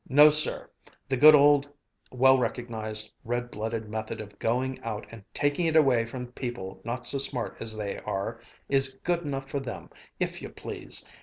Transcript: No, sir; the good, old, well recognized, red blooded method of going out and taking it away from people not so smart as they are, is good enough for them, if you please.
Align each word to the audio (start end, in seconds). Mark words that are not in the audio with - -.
No, 0.09 0.31
sir; 0.31 0.67
the 1.07 1.15
good, 1.15 1.35
old, 1.35 1.69
well 2.11 2.35
recognized, 2.39 3.11
red 3.23 3.51
blooded 3.51 3.87
method 3.87 4.19
of 4.19 4.39
going 4.39 4.79
out 4.81 5.05
and 5.11 5.23
taking 5.31 5.67
it 5.67 5.75
away 5.75 6.07
from 6.07 6.31
people 6.31 6.81
not 6.83 7.05
so 7.05 7.19
smart 7.19 7.55
as 7.61 7.77
they 7.77 7.99
are, 7.99 8.41
is 8.67 8.95
good 9.03 9.19
enough 9.21 9.47
for 9.47 9.59
them, 9.59 9.91
if 10.19 10.41
you 10.41 10.49
please. 10.49 11.05